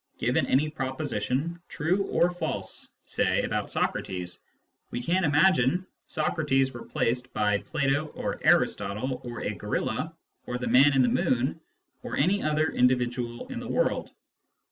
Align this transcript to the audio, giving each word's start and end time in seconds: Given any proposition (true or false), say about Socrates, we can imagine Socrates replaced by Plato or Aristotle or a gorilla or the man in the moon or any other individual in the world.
Given 0.17 0.47
any 0.47 0.67
proposition 0.67 1.61
(true 1.67 2.05
or 2.09 2.31
false), 2.31 2.87
say 3.05 3.43
about 3.43 3.69
Socrates, 3.69 4.39
we 4.89 4.99
can 4.99 5.23
imagine 5.23 5.85
Socrates 6.07 6.73
replaced 6.73 7.31
by 7.33 7.59
Plato 7.59 8.07
or 8.15 8.39
Aristotle 8.41 9.21
or 9.23 9.41
a 9.41 9.53
gorilla 9.53 10.11
or 10.47 10.57
the 10.57 10.65
man 10.65 10.95
in 10.95 11.03
the 11.03 11.07
moon 11.07 11.61
or 12.01 12.17
any 12.17 12.41
other 12.41 12.71
individual 12.71 13.45
in 13.49 13.59
the 13.59 13.67
world. 13.69 14.09